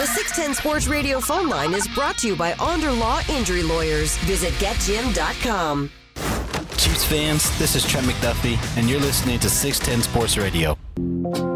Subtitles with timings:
[0.00, 4.16] The 610 Sports Radio phone line is brought to you by Onder Law Injury Lawyers.
[4.20, 5.90] Visit getjim.com.
[6.78, 11.49] Chiefs fans, this is Trent McDuffie, and you're listening to 610 Sports Radio.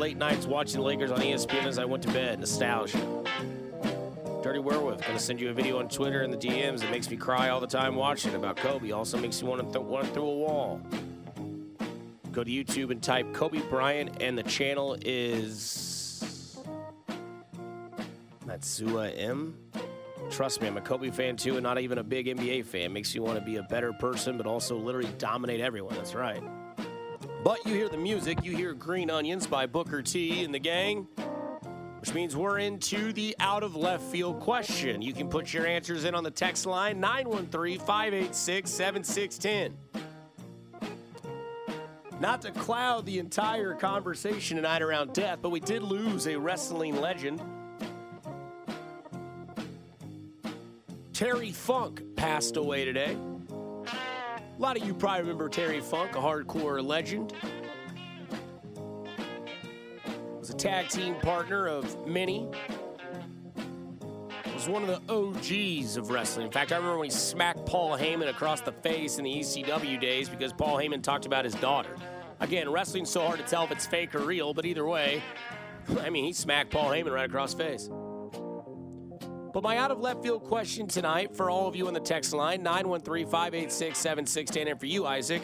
[0.00, 2.96] Late nights watching the Lakers on ESPN as I went to bed, nostalgia.
[4.42, 7.18] Dirty Werewolf, gonna send you a video on Twitter and the DMs that makes me
[7.18, 8.92] cry all the time watching about Kobe.
[8.92, 10.80] Also makes you want to th- run through a wall.
[12.32, 16.58] Go to YouTube and type Kobe Bryant, and the channel is
[18.46, 19.54] Matsua M.
[20.30, 22.94] Trust me, I'm a Kobe fan too, and not even a big NBA fan.
[22.94, 25.94] Makes you want to be a better person, but also literally dominate everyone.
[25.94, 26.42] That's right.
[27.42, 31.08] But you hear the music, you hear Green Onions by Booker T and the gang,
[31.98, 35.00] which means we're into the out of left field question.
[35.00, 39.74] You can put your answers in on the text line 913 586 7610.
[42.20, 47.00] Not to cloud the entire conversation tonight around death, but we did lose a wrestling
[47.00, 47.40] legend.
[51.14, 53.16] Terry Funk passed away today.
[54.60, 57.32] A lot of you probably remember Terry Funk, a hardcore legend.
[60.38, 62.46] Was a tag team partner of many.
[64.52, 66.44] Was one of the OGs of wrestling.
[66.44, 69.98] In fact, I remember when he smacked Paul Heyman across the face in the ECW
[69.98, 71.96] days because Paul Heyman talked about his daughter.
[72.40, 75.22] Again, wrestling's so hard to tell if it's fake or real, but either way,
[76.02, 77.88] I mean, he smacked Paul Heyman right across the face.
[79.52, 82.32] But my out of left field question tonight for all of you on the text
[82.32, 84.68] line 913 586 7610.
[84.68, 85.42] And for you, Isaac,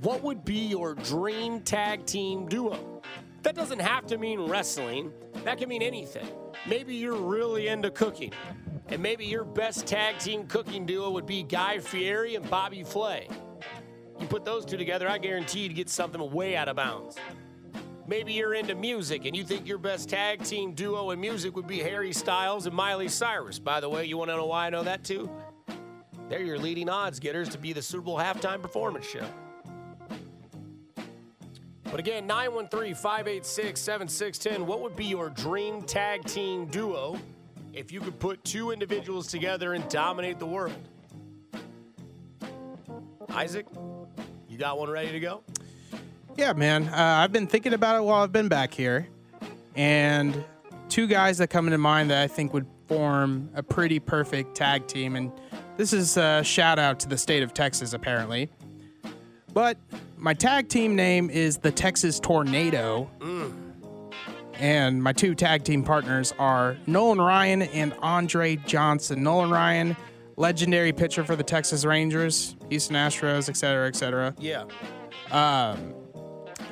[0.00, 3.02] what would be your dream tag team duo?
[3.42, 5.12] That doesn't have to mean wrestling,
[5.44, 6.26] that can mean anything.
[6.66, 8.32] Maybe you're really into cooking,
[8.88, 13.28] and maybe your best tag team cooking duo would be Guy Fieri and Bobby Flay.
[14.20, 17.16] You put those two together, I guarantee you'd get something way out of bounds.
[18.08, 21.66] Maybe you're into music and you think your best tag team duo in music would
[21.66, 23.58] be Harry Styles and Miley Cyrus.
[23.58, 25.30] By the way, you want to know why I know that too?
[26.30, 29.26] They're your leading odds getters to be the Super Bowl halftime performance show.
[31.84, 37.18] But again, 913 586 7610, what would be your dream tag team duo
[37.74, 40.72] if you could put two individuals together and dominate the world?
[43.28, 43.66] Isaac,
[44.48, 45.42] you got one ready to go?
[46.38, 46.88] Yeah, man.
[46.88, 49.08] Uh, I've been thinking about it while I've been back here,
[49.74, 50.44] and
[50.88, 54.86] two guys that come into mind that I think would form a pretty perfect tag
[54.86, 55.16] team.
[55.16, 55.32] And
[55.76, 58.48] this is a shout out to the state of Texas, apparently.
[59.52, 59.78] But
[60.16, 63.10] my tag team name is the Texas Tornado,
[64.54, 69.24] and my two tag team partners are Nolan Ryan and Andre Johnson.
[69.24, 69.96] Nolan Ryan,
[70.36, 74.36] legendary pitcher for the Texas Rangers, Houston Astros, et cetera, et cetera.
[74.38, 74.66] Yeah.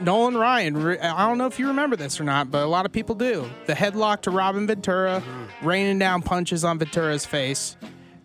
[0.00, 2.92] Nolan Ryan, I don't know if you remember this or not, but a lot of
[2.92, 3.48] people do.
[3.66, 5.22] The headlock to Robin Ventura,
[5.62, 7.76] raining down punches on Ventura's face.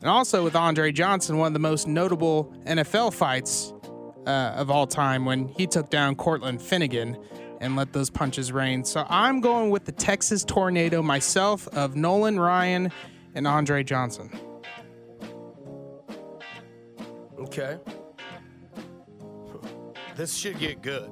[0.01, 3.73] And also with Andre Johnson, one of the most notable NFL fights
[4.25, 7.17] uh, of all time when he took down Cortland Finnegan
[7.59, 8.83] and let those punches rain.
[8.83, 12.91] So I'm going with the Texas Tornado myself of Nolan Ryan
[13.35, 14.31] and Andre Johnson.
[17.39, 17.77] Okay.
[20.15, 21.09] This should get good.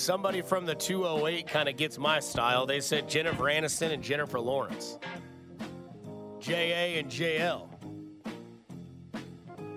[0.00, 2.64] Somebody from the 208 kind of gets my style.
[2.64, 4.98] They said Jennifer Aniston and Jennifer Lawrence.
[6.40, 7.68] JA and JL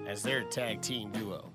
[0.08, 1.52] as their tag team duo.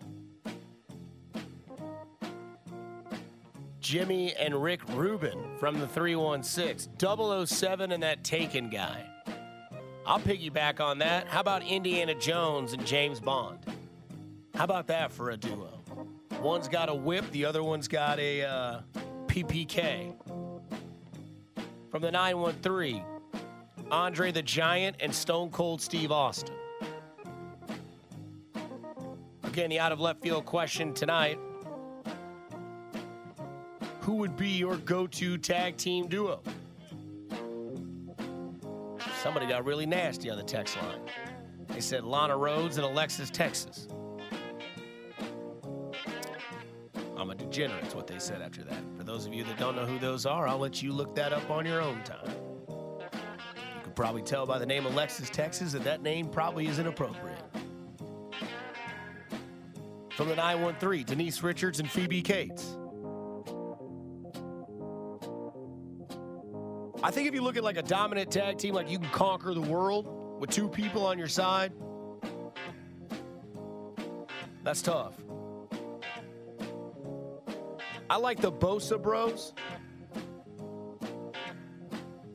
[3.81, 6.93] Jimmy and Rick Rubin from the 316.
[7.47, 9.03] 007 and that Taken guy.
[10.05, 11.27] I'll piggyback on that.
[11.27, 13.61] How about Indiana Jones and James Bond?
[14.55, 15.78] How about that for a duo?
[16.41, 18.81] One's got a whip, the other one's got a uh,
[19.27, 20.15] PPK.
[21.91, 23.03] From the 913,
[23.91, 26.55] Andre the Giant and Stone Cold Steve Austin.
[29.43, 31.41] Again, the out of left field question tonight
[34.03, 36.41] Who would be your go to tag team duo?
[39.23, 41.01] Somebody got really nasty on the text line.
[41.67, 43.89] They said Lana Rhoades and Alexis Texas.
[47.35, 48.79] Degenerate, is what they said after that.
[48.97, 51.33] For those of you that don't know who those are, I'll let you look that
[51.33, 52.35] up on your own time.
[52.69, 57.39] You could probably tell by the name Alexis Texas that that name probably isn't appropriate.
[60.17, 62.77] From the 913, Denise Richards and Phoebe Cates.
[67.03, 69.55] I think if you look at like a dominant tag team, like you can conquer
[69.55, 71.73] the world with two people on your side.
[74.65, 75.15] That's tough.
[78.11, 79.53] I like the Bosa Bros.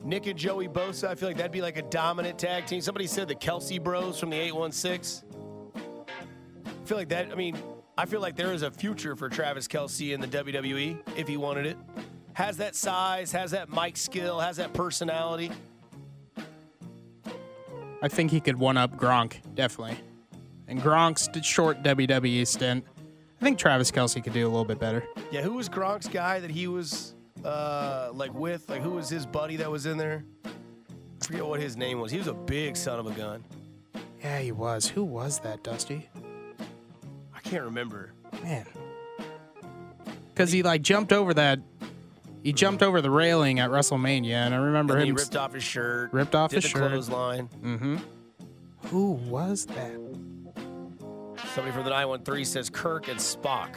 [0.04, 1.08] Nick and Joey Bosa.
[1.08, 2.80] I feel like that'd be like a dominant tag team.
[2.80, 5.28] Somebody said the Kelce Bros from the 816.
[5.74, 7.32] I feel like that.
[7.32, 7.56] I mean,
[7.96, 11.36] I feel like there is a future for Travis Kelce in the WWE if he
[11.36, 11.78] wanted it.
[12.34, 15.50] Has that size, has that mic skill, has that personality.
[18.02, 19.96] I think he could one up Gronk, definitely.
[20.68, 22.84] And Gronk's short WWE stint,
[23.44, 25.04] I think Travis Kelce could do a little bit better.
[25.30, 27.14] Yeah, who was Gronk's guy that he was
[27.44, 28.70] uh, like with?
[28.70, 30.24] Like who was his buddy that was in there?
[30.46, 32.10] I forget what his name was.
[32.10, 33.44] He was a big son of a gun.
[34.22, 34.88] Yeah, he was.
[34.88, 36.08] Who was that, Dusty?
[37.34, 38.14] I can't remember.
[38.42, 38.64] Man.
[40.32, 41.58] Because he like jumped over that.
[42.42, 45.06] He jumped over the railing at WrestleMania, and I remember And him.
[45.08, 46.14] he ripped off his shirt.
[46.14, 46.88] ripped off did his the shirt.
[46.88, 47.48] clothesline.
[47.62, 47.96] Mm-hmm.
[48.86, 50.00] Who was that?
[51.52, 53.76] Somebody from the 913 says Kirk and Spock.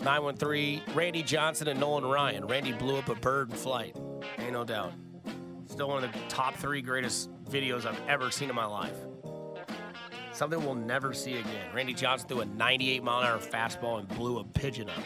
[0.00, 2.46] 913, Randy Johnson and Nolan Ryan.
[2.46, 3.96] Randy blew up a bird in flight.
[4.38, 4.92] Ain't no doubt.
[5.66, 8.96] Still one of the top three greatest videos I've ever seen in my life.
[10.32, 11.66] Something we'll never see again.
[11.74, 15.02] Randy Johnson threw a 98 mile an hour fastball and blew a pigeon up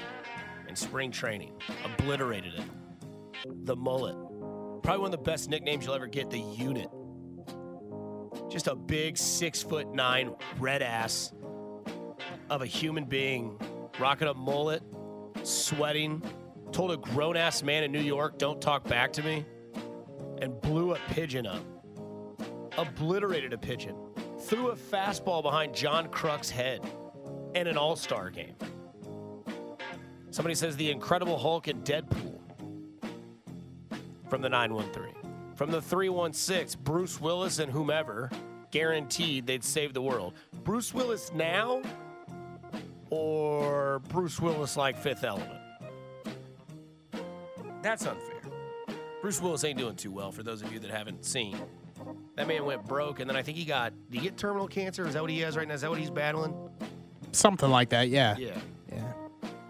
[0.68, 1.52] in spring training.
[1.84, 3.66] Obliterated it.
[3.66, 4.16] The mullet.
[4.82, 6.88] Probably one of the best nicknames you'll ever get, the unit.
[8.48, 11.32] Just a big six foot nine red ass
[12.50, 13.58] of a human being
[13.98, 14.82] rocking a mullet,
[15.42, 16.22] sweating,
[16.72, 19.44] told a grown ass man in New York, don't talk back to me,
[20.40, 21.62] and blew a pigeon up.
[22.78, 23.96] Obliterated a pigeon.
[24.40, 26.80] Threw a fastball behind John Kruk's head
[27.54, 28.54] in an all star game.
[30.30, 32.38] Somebody says the Incredible Hulk and Deadpool
[34.28, 35.25] from the 913.
[35.56, 38.30] From the 316, Bruce Willis and whomever
[38.70, 40.34] guaranteed they'd save the world.
[40.64, 41.80] Bruce Willis now
[43.08, 45.58] or Bruce Willis like Fifth Element?
[47.82, 48.34] That's unfair.
[49.22, 51.56] Bruce Willis ain't doing too well for those of you that haven't seen.
[52.34, 53.94] That man went broke, and then I think he got.
[54.10, 55.06] Did he get terminal cancer?
[55.06, 55.74] Is that what he has right now?
[55.74, 56.54] Is that what he's battling?
[57.32, 58.10] Something like that.
[58.10, 58.36] Yeah.
[58.36, 58.58] Yeah.
[58.92, 59.12] Yeah.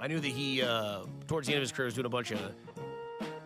[0.00, 2.33] I knew that he, uh, towards the end of his career, was doing a bunch
[2.33, 2.41] of,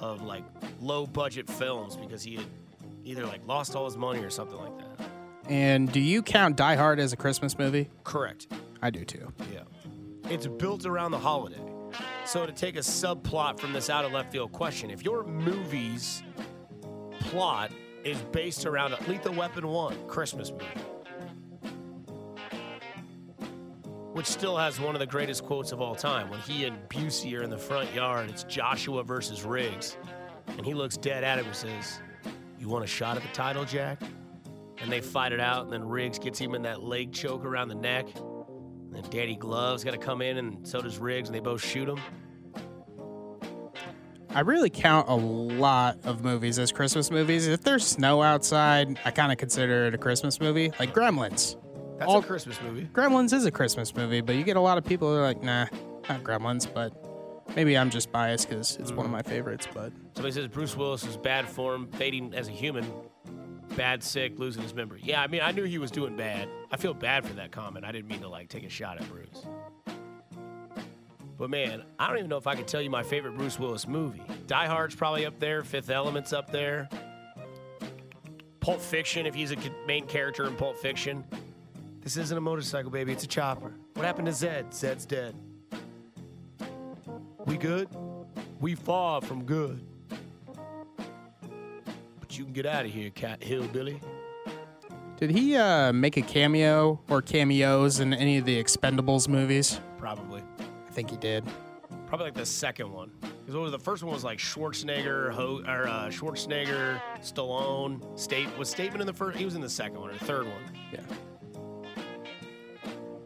[0.01, 0.45] of like
[0.81, 2.47] low budget films because he had
[3.05, 5.07] either like lost all his money or something like that.
[5.49, 7.89] And do you count Die Hard as a Christmas movie?
[8.05, 8.47] Correct.
[8.83, 9.33] I do too.
[9.53, 9.61] Yeah.
[10.31, 11.61] It's built around the holiday.
[12.25, 16.23] So to take a subplot from this out of left field question, if your movie's
[17.19, 17.73] plot
[18.05, 20.65] is based around a Lethal Weapon 1 Christmas movie,
[24.13, 27.39] which still has one of the greatest quotes of all time when he and Busey
[27.39, 29.97] are in the front yard, it's Joshua versus Riggs,
[30.49, 32.01] and he looks dead at him and says,
[32.59, 34.01] You want a shot at the title, Jack?
[34.79, 37.69] And they fight it out, and then Riggs gets him in that leg choke around
[37.69, 38.07] the neck.
[38.17, 41.63] And then Danny Glove's got to come in, and so does Riggs, and they both
[41.63, 41.99] shoot him.
[44.33, 47.49] I really count a lot of movies as Christmas movies.
[47.49, 50.73] If there's snow outside, I kind of consider it a Christmas movie.
[50.79, 51.57] Like Gremlins.
[52.01, 52.89] That's All- a Christmas movie.
[52.95, 55.43] Gremlins is a Christmas movie, but you get a lot of people that are like,
[55.43, 55.67] nah,
[56.09, 56.95] not Gremlins, but
[57.55, 59.17] maybe I'm just biased because it's one of mm.
[59.17, 59.69] my favorites.
[59.75, 62.91] But Somebody says Bruce Willis is bad form, fading as a human,
[63.77, 65.03] bad sick, losing his memory.
[65.05, 66.49] Yeah, I mean, I knew he was doing bad.
[66.73, 67.85] I feel bad for that comment.
[67.85, 69.45] I didn't mean to like take a shot at Bruce.
[71.37, 73.87] But man, I don't even know if I could tell you my favorite Bruce Willis
[73.87, 74.23] movie.
[74.47, 75.63] Die Hard's probably up there.
[75.63, 76.89] Fifth Element's up there.
[78.61, 81.25] Pulp Fiction, if he's a main character in Pulp Fiction.
[82.03, 83.13] This isn't a motorcycle, baby.
[83.13, 83.73] It's a chopper.
[83.95, 84.73] What happened to Zed?
[84.73, 85.35] Zed's dead.
[87.47, 87.89] We good?
[88.61, 89.85] We far from good.
[92.21, 94.01] But you can get out of here, cat hillbilly.
[95.19, 99.81] did he uh, make a cameo or cameos in any of the Expendables movies?
[99.99, 100.43] Probably.
[100.89, 101.45] I think he did.
[102.07, 103.11] Probably like the second one.
[103.47, 109.01] Because the first one was like Schwarzenegger, Ho- or uh, Schwarzenegger, Stallone, State was Statement
[109.01, 109.39] in the first.
[109.39, 110.63] He was in the second one or the third one.
[110.93, 111.01] Yeah.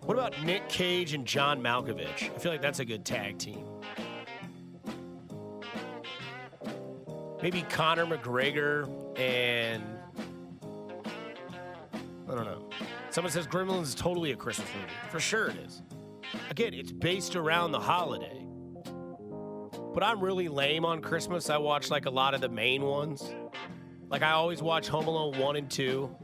[0.04, 2.30] What about Nick Cage and John Malkovich?
[2.34, 3.64] I feel like that's a good tag team.
[7.42, 8.86] Maybe Conor McGregor
[9.18, 9.82] and
[12.28, 12.68] I don't know.
[13.08, 14.92] Someone says Gremlins is totally a Christmas movie.
[15.10, 15.82] For sure it is.
[16.50, 18.46] Again, it's based around the holiday.
[19.94, 21.48] But I'm really lame on Christmas.
[21.48, 23.34] I watch like a lot of the main ones.
[24.10, 26.14] Like I always watch Home Alone 1 and 2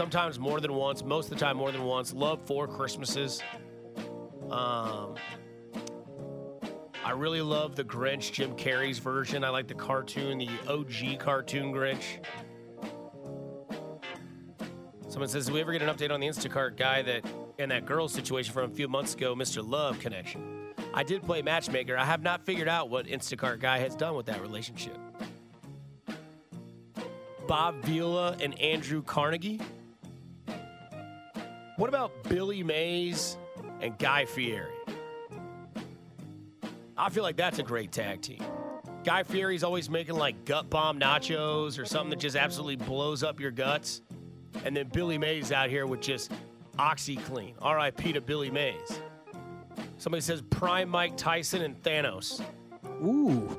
[0.00, 2.14] sometimes more than once, most of the time more than once.
[2.14, 3.42] Love Four Christmases.
[4.50, 5.14] Um,
[7.04, 9.44] I really love the Grinch, Jim Carrey's version.
[9.44, 12.24] I like the cartoon, the OG cartoon Grinch.
[15.10, 17.26] Someone says, "Do we ever get an update on the Instacart guy that
[17.58, 19.62] and that girl situation from a few months ago, Mr.
[19.62, 21.98] Love connection?" I did play matchmaker.
[21.98, 24.96] I have not figured out what Instacart guy has done with that relationship.
[27.46, 29.60] Bob Vila and Andrew Carnegie.
[31.80, 33.38] What about Billy Mays
[33.80, 34.70] and Guy Fieri?
[36.94, 38.44] I feel like that's a great tag team.
[39.02, 43.40] Guy Fieri's always making like gut bomb nachos or something that just absolutely blows up
[43.40, 44.02] your guts.
[44.66, 46.32] And then Billy Mays out here with just
[46.76, 47.54] OxiClean.
[47.64, 49.00] RIP to Billy Mays.
[49.96, 52.44] Somebody says Prime Mike Tyson and Thanos.
[53.02, 53.58] Ooh.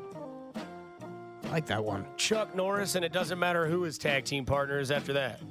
[1.45, 2.05] I like that one.
[2.17, 5.41] Chuck Norris, and it doesn't matter who his tag team partner is after that.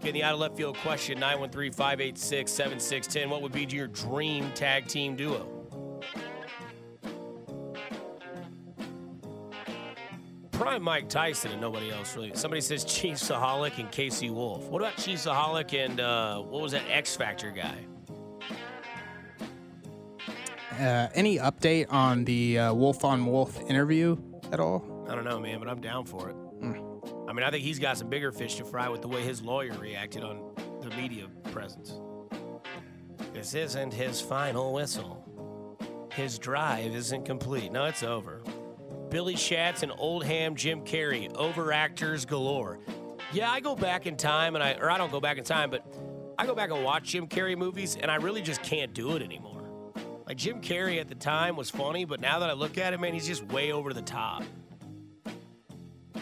[0.00, 3.28] Getting the out of left field question 913 586 7610.
[3.28, 5.60] What would be your dream tag team duo?
[10.52, 12.32] Prime Mike Tyson and nobody else really.
[12.34, 14.68] Somebody says Chiefsaholic and KC Wolf.
[14.68, 17.76] What about Chiefsaholic and uh, what was that X Factor guy?
[20.78, 24.16] Uh, any update on the uh, Wolf on Wolf interview
[24.50, 25.06] at all?
[25.10, 26.36] I don't know, man, but I'm down for it.
[27.30, 29.40] I mean, I think he's got some bigger fish to fry with the way his
[29.40, 32.00] lawyer reacted on the media presence.
[33.32, 36.08] This isn't his final whistle.
[36.12, 37.70] His drive isn't complete.
[37.70, 38.42] No, it's over.
[39.10, 42.80] Billy Shakes and Old Ham Jim Carrey, overactors galore.
[43.32, 45.70] Yeah, I go back in time, and I or I don't go back in time,
[45.70, 45.86] but
[46.36, 49.22] I go back and watch Jim Carrey movies, and I really just can't do it
[49.22, 49.70] anymore.
[50.26, 53.02] Like Jim Carrey at the time was funny, but now that I look at him,
[53.02, 54.42] man, he's just way over the top.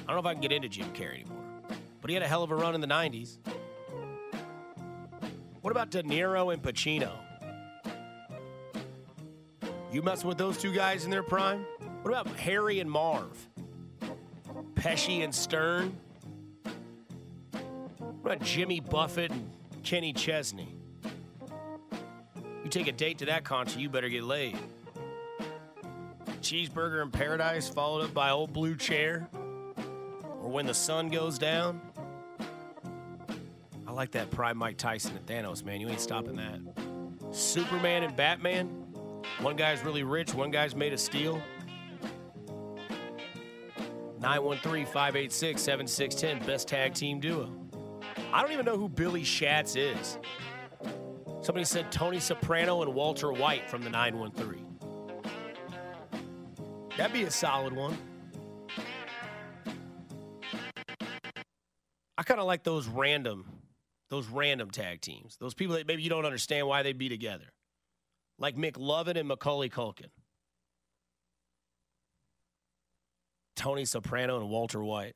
[0.08, 1.36] I don't know if I can get into Jim Carrey anymore,
[2.00, 3.36] but he had a hell of a run in the 90s.
[5.60, 7.12] What about De Niro and Pacino?
[9.92, 11.66] You messing with those two guys in their prime?
[12.00, 13.36] What about Harry and Marv?
[14.76, 15.94] Pesci and Stern?
[17.50, 19.50] What about Jimmy Buffett and
[19.82, 20.74] Kenny Chesney?
[22.64, 24.56] You take a date to that concert, you better get laid.
[26.40, 29.28] Cheeseburger in Paradise, followed up by Old Blue Chair,
[30.48, 31.80] or When the Sun Goes Down.
[33.86, 35.78] I like that Prime Mike Tyson and Thanos, man.
[35.80, 36.58] You ain't stopping that.
[37.30, 38.66] Superman and Batman.
[39.40, 41.42] One guy's really rich, one guy's made of steel.
[44.20, 47.50] 913 586 7610, best tag team duo.
[48.32, 50.18] I don't even know who Billy Shakes is.
[51.42, 54.66] Somebody said Tony Soprano and Walter White from the 913.
[56.96, 57.96] That'd be a solid one.
[62.18, 63.46] I kind of like those random,
[64.10, 65.36] those random tag teams.
[65.36, 67.44] Those people that maybe you don't understand why they'd be together.
[68.40, 70.08] Like McLovin and Macaulay Culkin.
[73.54, 75.14] Tony Soprano and Walter White.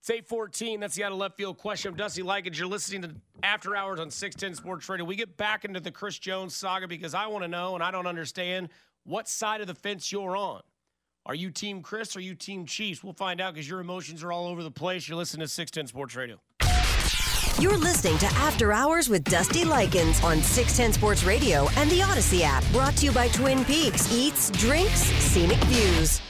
[0.00, 0.80] It's 814.
[0.80, 1.90] That's the out of left field question.
[1.90, 2.56] I'm Dusty Likens.
[2.56, 5.04] You're listening to After Hours on 610 Sports Radio.
[5.04, 7.90] We get back into the Chris Jones saga because I want to know and I
[7.90, 8.68] don't understand
[9.04, 10.60] what side of the fence you're on.
[11.26, 13.02] Are you Team Chris or are you Team Chiefs?
[13.02, 15.08] We'll find out because your emotions are all over the place.
[15.08, 16.38] You're listening to 610 Sports Radio.
[17.58, 22.42] You're listening to After Hours with Dusty Likens on 610 Sports Radio and the Audacy
[22.42, 22.62] app.
[22.72, 26.20] Brought to you by Twin Peaks Eats, Drinks, Scenic Views.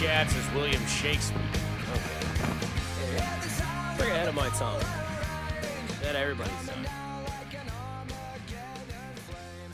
[0.00, 1.42] Shakes is William Shakespeare.
[1.90, 3.18] Okay.
[4.00, 4.80] Way ahead of my time.
[6.02, 6.86] That everybody's time.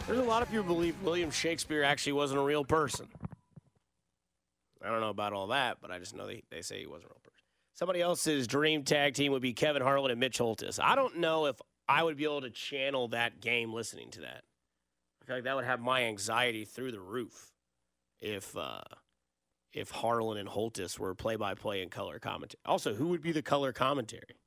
[0.07, 3.07] There's a lot of people believe William Shakespeare actually wasn't a real person.
[4.83, 7.11] I don't know about all that, but I just know they, they say he wasn't
[7.11, 7.45] a real person.
[7.75, 10.81] Somebody else's dream tag team would be Kevin Harlan and Mitch Holthus.
[10.83, 14.45] I don't know if I would be able to channel that game listening to that.
[15.23, 17.53] I feel like that would have my anxiety through the roof
[18.23, 18.81] if uh,
[19.75, 22.61] if Harlan and Holthus were play by play and color commentary.
[22.65, 24.39] Also, who would be the color commentary?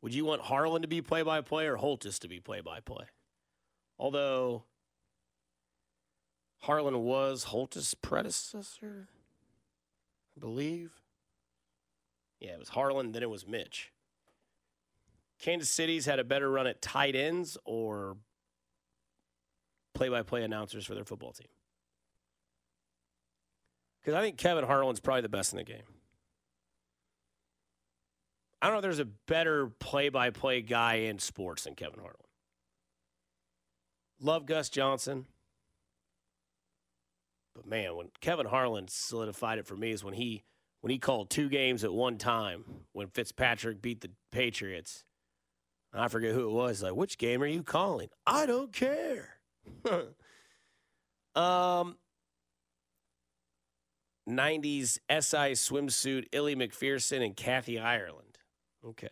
[0.00, 2.80] Would you want Harlan to be play by play or Holthus to be play by
[2.80, 3.04] play?
[3.98, 4.64] Although
[6.60, 9.08] Harlan was Holthus' predecessor,
[10.36, 10.92] I believe.
[12.40, 13.92] Yeah, it was Harlan, then it was Mitch.
[15.40, 18.16] Kansas City's had a better run at tight ends or
[19.94, 21.48] play by play announcers for their football team.
[24.02, 25.82] Because I think Kevin Harlan's probably the best in the game.
[28.60, 31.98] I don't know if there's a better play by play guy in sports than Kevin
[31.98, 32.16] Harlan.
[34.20, 35.26] Love Gus Johnson.
[37.54, 40.44] But man, when Kevin Harlan solidified it for me is when he
[40.80, 45.04] when he called two games at one time when Fitzpatrick beat the Patriots.
[45.94, 46.82] I forget who it was.
[46.82, 48.08] Like, which game are you calling?
[48.26, 49.36] I don't care.
[51.34, 51.96] um,
[54.28, 58.38] 90s SI swimsuit, Elle Macpherson and Kathy Ireland.
[58.84, 59.08] Okay.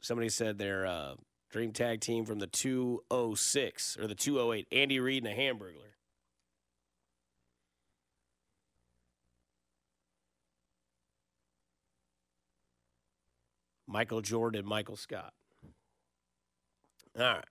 [0.00, 1.14] Somebody said their uh,
[1.50, 5.92] dream tag team from the 206 or the 208, Andy Reid and the Hamburglar.
[13.86, 15.34] Michael Jordan and Michael Scott.
[17.18, 17.44] All right.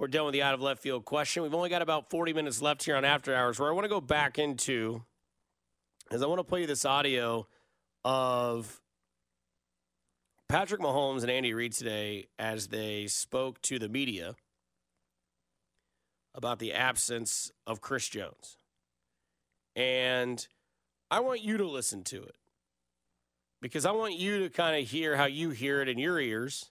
[0.00, 1.42] We're done with the out of left field question.
[1.42, 3.90] We've only got about 40 minutes left here on After Hours, where I want to
[3.90, 5.02] go back into
[6.10, 7.46] is I want to play you this audio
[8.02, 8.80] of
[10.48, 14.36] Patrick Mahomes and Andy Reid today as they spoke to the media
[16.34, 18.56] about the absence of Chris Jones.
[19.76, 20.48] And
[21.10, 22.36] I want you to listen to it
[23.60, 26.70] because I want you to kind of hear how you hear it in your ears.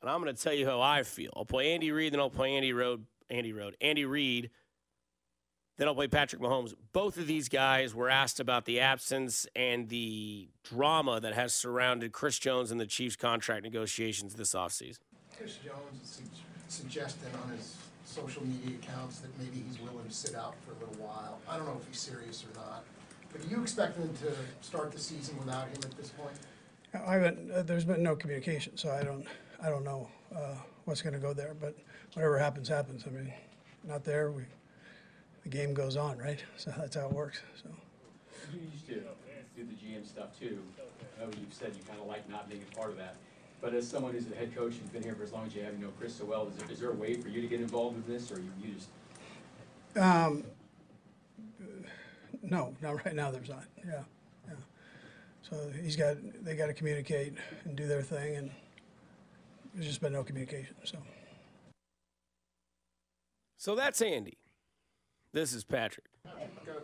[0.00, 1.30] And I'm going to tell you how I feel.
[1.36, 4.50] I'll play Andy Reid, then I'll play Andy Road, Andy Road, Andy Reid.
[5.76, 6.74] Then I'll play Patrick Mahomes.
[6.92, 12.12] Both of these guys were asked about the absence and the drama that has surrounded
[12.12, 14.98] Chris Jones and the Chiefs contract negotiations this offseason.
[15.36, 16.22] Chris Jones is
[16.68, 20.86] suggesting on his social media accounts that maybe he's willing to sit out for a
[20.86, 21.38] little while.
[21.48, 22.84] I don't know if he's serious or not.
[23.32, 24.32] But do you expect him to
[24.66, 26.34] start the season without him at this point?
[26.94, 29.26] I haven't, uh, there's been no communication, so I don't,
[29.62, 31.54] I don't know uh, what's going to go there.
[31.58, 31.74] But
[32.14, 33.04] whatever happens, happens.
[33.06, 33.32] I mean,
[33.84, 34.44] not there, we,
[35.42, 36.42] the game goes on, right?
[36.56, 37.40] So that's how it works.
[37.62, 37.68] So.
[38.52, 40.58] You used to do the GM stuff too.
[41.18, 43.16] I know you've said you kind of like not being a part of that.
[43.60, 45.62] But as someone who's a head coach and been here for as long as you
[45.62, 47.48] have, you know Chris so well, is there, is there a way for you to
[47.48, 48.88] get involved in this, or you, you just?
[49.96, 50.44] Um,
[52.42, 53.32] no, not right now.
[53.32, 53.64] There's not.
[53.84, 54.02] Yeah,
[54.46, 54.54] yeah.
[55.42, 56.16] So he's got.
[56.44, 58.50] They got to communicate and do their thing, and
[59.78, 60.74] there's just been no communication.
[60.82, 60.98] So.
[63.56, 64.38] So that's Andy.
[65.32, 66.06] This is Patrick.
[66.26, 66.30] Uh,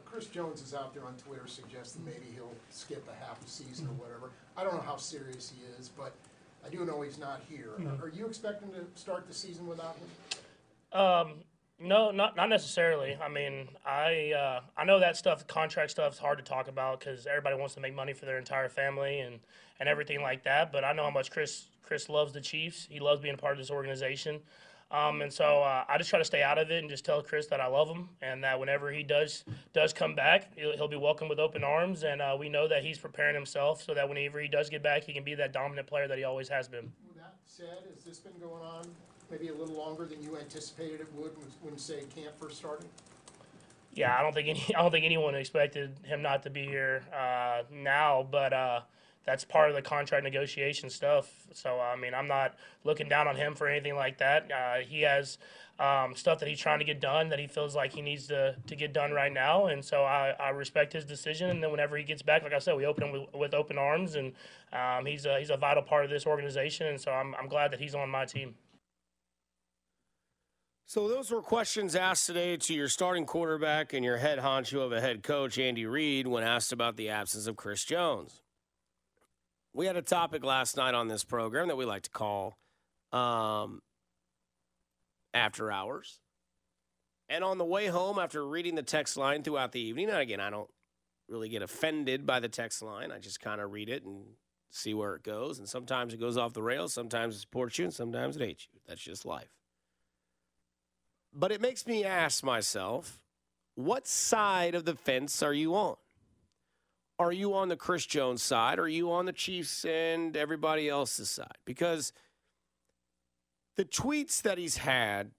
[0.05, 3.89] Chris Jones is out there on Twitter suggesting maybe he'll skip a half a season
[3.89, 4.31] or whatever.
[4.57, 6.15] I don't know how serious he is, but
[6.65, 7.73] I do know he's not here.
[8.01, 11.01] Are you expecting to start the season without him?
[11.01, 11.35] Um,
[11.81, 13.17] no, not not necessarily.
[13.21, 17.01] I mean, I uh, I know that stuff, contract stuff, is hard to talk about
[17.01, 19.41] because everybody wants to make money for their entire family and,
[19.81, 20.73] and everything like that.
[20.73, 22.87] But I know how much Chris Chris loves the Chiefs.
[22.91, 24.41] He loves being a part of this organization,
[24.91, 27.21] um, and so uh, I just try to stay out of it and just tell
[27.21, 30.89] Chris that I love him and that whenever he does does come back, he'll, he'll
[30.89, 32.05] be welcome with open arms.
[32.05, 35.03] And uh, we know that he's preparing himself so that whenever he does get back,
[35.03, 36.93] he can be that dominant player that he always has been.
[37.09, 38.87] With that said, has this been going on
[39.35, 42.87] maybe a little longer than you anticipated it would when, when say, camp first started?
[43.93, 47.03] Yeah, I don't think any, I don't think anyone expected him not to be here
[47.13, 48.81] uh, now, but uh,
[49.25, 51.33] that's part of the contract negotiation stuff.
[51.53, 54.51] So I mean, I'm not looking down on him for anything like that.
[54.53, 55.39] Uh, he has
[55.79, 58.55] um, stuff that he's trying to get done that he feels like he needs to,
[58.67, 61.51] to get done right now, and so I, I respect his decision.
[61.51, 63.79] And then whenever he gets back, like I said, we open him with, with open
[63.79, 64.33] arms, and
[64.73, 67.73] um, he's a, he's a vital part of this organization, and so I'm I'm glad
[67.73, 68.55] that he's on my team.
[70.87, 74.93] So those were questions asked today to your starting quarterback and your head honcho of
[74.93, 78.43] a head coach, Andy Reid, when asked about the absence of Chris Jones.
[79.73, 82.59] We had a topic last night on this program that we like to call
[83.13, 83.81] um,
[85.33, 86.21] After Hours.
[87.31, 90.41] And on the way home, after reading the text line throughout the evening, and again,
[90.41, 90.69] I don't
[91.29, 93.11] really get offended by the text line.
[93.11, 94.23] I just kind of read it and
[94.71, 95.59] see where it goes.
[95.59, 98.69] And sometimes it goes off the rails, sometimes it supports you, and sometimes it hates
[98.71, 98.79] you.
[98.87, 99.64] That's just life.
[101.35, 103.21] But it makes me ask myself,
[103.75, 105.97] what side of the fence are you on?
[107.19, 108.79] Are you on the Chris Jones side?
[108.79, 111.59] Are you on the Chiefs and everybody else's side?
[111.65, 112.13] Because
[113.77, 115.33] the tweets that he's had,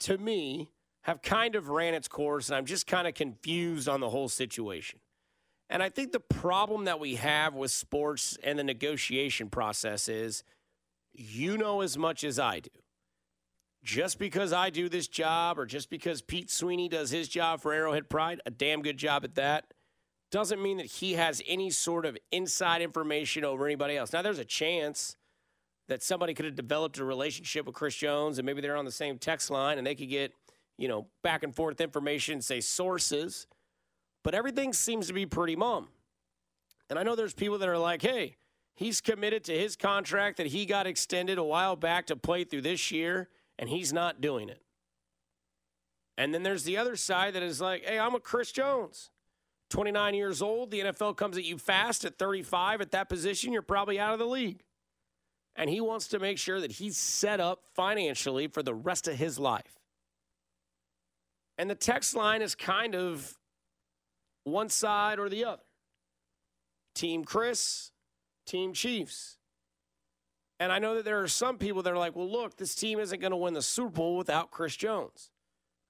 [0.00, 4.00] to me, have kind of ran its course, and I'm just kind of confused on
[4.00, 5.00] the whole situation.
[5.70, 10.42] And I think the problem that we have with sports and the negotiation process is
[11.12, 12.70] you know as much as I do
[13.88, 17.72] just because I do this job or just because Pete Sweeney does his job for
[17.72, 19.72] Arrowhead Pride, a damn good job at that,
[20.30, 24.12] doesn't mean that he has any sort of inside information over anybody else.
[24.12, 25.16] Now, there's a chance
[25.88, 28.92] that somebody could have developed a relationship with Chris Jones and maybe they're on the
[28.92, 30.34] same text line and they could get,
[30.76, 33.46] you know, back and forth information, say sources,
[34.22, 35.88] but everything seems to be pretty mum.
[36.90, 38.36] And I know there's people that are like, hey,
[38.74, 42.62] he's committed to his contract that he got extended a while back to play through
[42.62, 44.62] this year, and he's not doing it.
[46.16, 49.10] And then there's the other side that is like, hey, I'm a Chris Jones.
[49.70, 53.62] 29 years old, the NFL comes at you fast at 35 at that position, you're
[53.62, 54.62] probably out of the league.
[55.54, 59.14] And he wants to make sure that he's set up financially for the rest of
[59.14, 59.78] his life.
[61.58, 63.36] And the text line is kind of
[64.44, 65.62] one side or the other.
[66.94, 67.90] Team Chris,
[68.46, 69.37] Team Chiefs.
[70.60, 72.98] And I know that there are some people that are like, well, look, this team
[72.98, 75.30] isn't going to win the Super Bowl without Chris Jones.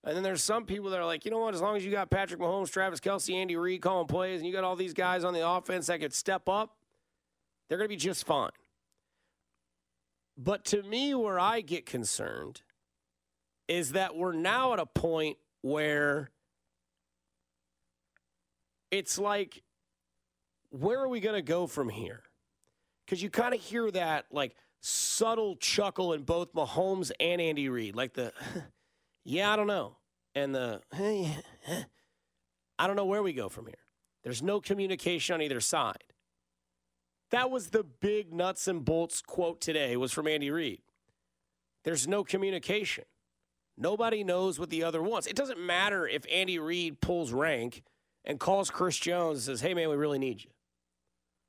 [0.04, 1.90] And then there's some people that are like, you know what, as long as you
[1.90, 5.24] got Patrick Mahomes, Travis Kelce, Andy Reid calling plays, and you got all these guys
[5.24, 6.76] on the offense that could step up,
[7.68, 8.50] they're going to be just fine.
[10.36, 12.62] But to me, where I get concerned
[13.66, 16.30] is that we're now at a point where
[18.90, 19.62] it's like,
[20.70, 22.22] where are we going to go from here?
[23.08, 27.96] Because you kind of hear that like subtle chuckle in both Mahomes and Andy Reid,
[27.96, 28.34] like the,
[29.24, 29.96] yeah, I don't know,
[30.34, 30.82] and the,
[32.78, 33.78] I don't know where we go from here.
[34.24, 36.04] There's no communication on either side.
[37.30, 40.82] That was the big nuts and bolts quote today was from Andy Reid.
[41.84, 43.04] There's no communication.
[43.78, 45.26] Nobody knows what the other wants.
[45.26, 47.84] It doesn't matter if Andy Reid pulls rank
[48.24, 50.50] and calls Chris Jones and says, hey, man, we really need you.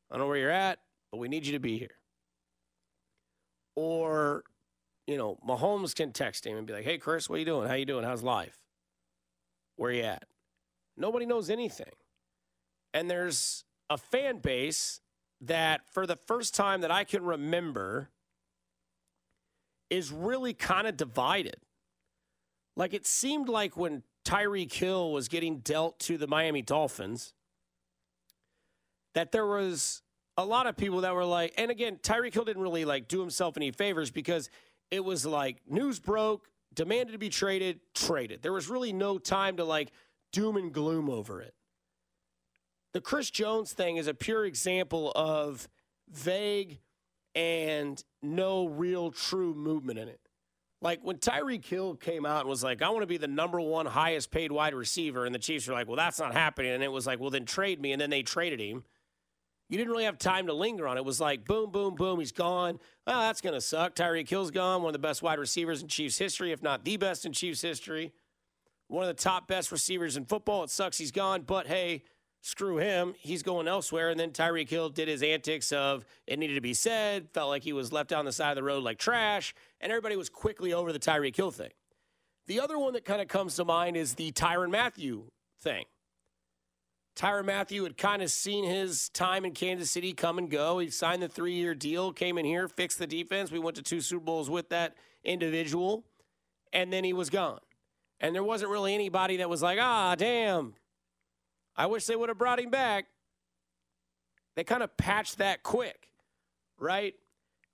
[0.09, 0.79] I don't know where you're at,
[1.11, 1.95] but we need you to be here.
[3.75, 4.43] Or,
[5.07, 7.67] you know, Mahomes can text him and be like, hey, Chris, what you doing?
[7.67, 8.03] How you doing?
[8.03, 8.57] How's life?
[9.75, 10.25] Where you at?
[10.97, 11.93] Nobody knows anything.
[12.93, 14.99] And there's a fan base
[15.41, 18.09] that, for the first time that I can remember,
[19.89, 21.57] is really kind of divided.
[22.75, 27.33] Like it seemed like when Tyreek Hill was getting dealt to the Miami Dolphins,
[29.15, 30.01] that there was
[30.39, 33.19] a lot of people that were like, and again, Tyreek Hill didn't really like do
[33.19, 34.49] himself any favors because
[34.89, 38.41] it was like news broke, demanded to be traded, traded.
[38.41, 39.91] There was really no time to like
[40.31, 41.53] doom and gloom over it.
[42.93, 45.67] The Chris Jones thing is a pure example of
[46.09, 46.79] vague
[47.35, 50.21] and no real true movement in it.
[50.81, 53.59] Like when Tyreek Hill came out and was like, I want to be the number
[53.59, 56.71] one highest paid wide receiver, and the Chiefs were like, well, that's not happening.
[56.71, 57.91] And it was like, well, then trade me.
[57.91, 58.85] And then they traded him.
[59.69, 61.05] You didn't really have time to linger on it.
[61.05, 62.79] Was like, boom, boom, boom, he's gone.
[63.05, 63.95] Oh, that's going to suck.
[63.95, 66.97] Tyreek Hill's gone, one of the best wide receivers in Chiefs history, if not the
[66.97, 68.11] best in Chiefs history.
[68.87, 70.63] One of the top best receivers in football.
[70.63, 72.03] It sucks he's gone, but hey,
[72.41, 73.13] screw him.
[73.19, 74.09] He's going elsewhere.
[74.09, 77.63] And then Tyreek Hill did his antics of it needed to be said, felt like
[77.63, 80.73] he was left down the side of the road like trash, and everybody was quickly
[80.73, 81.69] over the Tyreek Hill thing.
[82.47, 85.25] The other one that kind of comes to mind is the Tyrann Mathieu
[85.61, 85.85] thing.
[87.19, 90.79] Tyrann Mathieu had kind of seen his time in Kansas City come and go.
[90.79, 93.51] He signed the three year deal, came in here, fixed the defense.
[93.51, 96.05] We went to two Super Bowls with that individual,
[96.71, 97.59] and then he was gone.
[98.21, 100.75] And there wasn't really anybody that was like, ah, damn,
[101.75, 103.07] I wish they would have brought him back.
[104.55, 106.07] They kind of patched that quick,
[106.77, 107.15] right?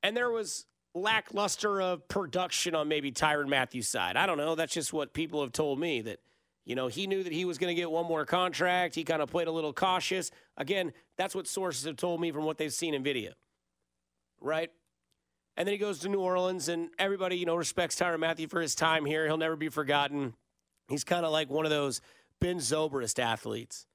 [0.02, 4.18] And there was lackluster of production on maybe Tyrann Mathieu's side.
[4.18, 4.56] I don't know.
[4.56, 6.20] That's just what people have told me that,
[6.66, 8.96] you know, he knew that he was going to get one more contract.
[8.96, 10.32] He kind of played a little cautious.
[10.58, 13.34] Again, that's what sources have told me from what they've seen in video,
[14.42, 14.72] right?
[15.58, 18.60] And then he goes to New Orleans, and everybody, you know, respects Tyrann Mathieu for
[18.60, 19.26] his time here.
[19.26, 20.34] He'll never be forgotten.
[20.90, 22.02] He's kind of like one of those
[22.42, 23.86] Ben Zobrist athletes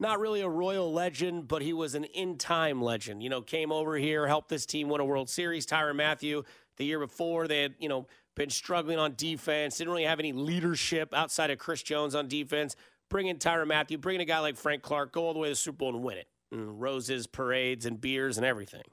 [0.00, 3.22] not really a royal legend, but he was an in time legend.
[3.22, 5.66] You know, came over here, helped this team win a World Series.
[5.66, 6.42] Tyrann Mathieu,
[6.76, 10.32] the year before, they had, you know, been struggling on defense, didn't really have any
[10.32, 12.76] leadership outside of Chris Jones on defense.
[13.08, 15.48] Bring in Tyrann Mathieu, bring in a guy like Frank Clark, go all the way
[15.48, 16.28] to the Super Bowl and win it.
[16.50, 18.84] And roses, parades, and beers and everything.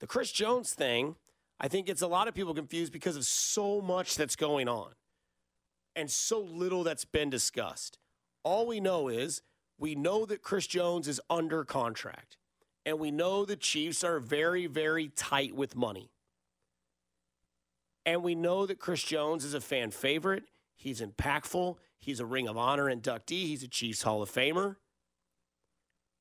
[0.00, 1.16] The Chris Jones thing,
[1.60, 4.92] I think gets a lot of people confused because of so much that's going on
[5.96, 7.98] and so little that's been discussed.
[8.42, 9.42] All we know is
[9.78, 12.36] we know that Chris Jones is under contract,
[12.84, 16.10] and we know the Chiefs are very, very tight with money.
[18.06, 20.44] And we know that Chris Jones is a fan favorite.
[20.74, 21.76] He's impactful.
[21.98, 23.46] He's a Ring of Honor inductee.
[23.46, 24.76] He's a Chiefs Hall of Famer.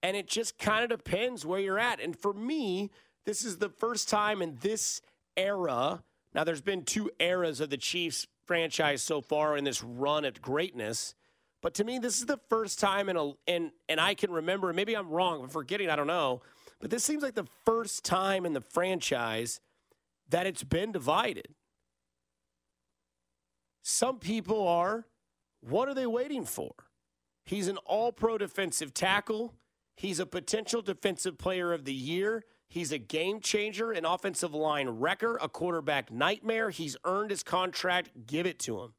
[0.01, 1.99] And it just kind of depends where you're at.
[1.99, 2.91] And for me,
[3.25, 5.01] this is the first time in this
[5.35, 6.03] era.
[6.33, 10.41] Now, there's been two eras of the Chiefs franchise so far in this run at
[10.41, 11.15] greatness.
[11.61, 14.73] But to me, this is the first time in a and and I can remember.
[14.73, 15.41] Maybe I'm wrong.
[15.41, 15.89] I'm forgetting.
[15.89, 16.41] I don't know.
[16.81, 19.61] But this seems like the first time in the franchise
[20.29, 21.47] that it's been divided.
[23.83, 25.05] Some people are.
[25.61, 26.73] What are they waiting for?
[27.45, 29.53] He's an all pro defensive tackle.
[29.95, 32.43] He's a potential defensive player of the year.
[32.67, 36.71] He's a game changer, an offensive line wrecker, a quarterback nightmare.
[36.71, 38.09] He's earned his contract.
[38.25, 38.93] Give it to him.